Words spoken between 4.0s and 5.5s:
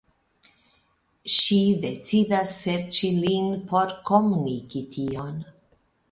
komuniki tion.